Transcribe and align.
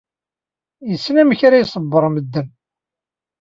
Yessen 0.89 1.15
amek 1.21 1.41
ara 1.47 1.63
iṣebber 1.63 2.03
medden. 2.13 2.47